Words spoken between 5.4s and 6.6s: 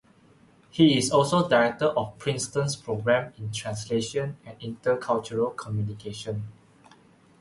Communication.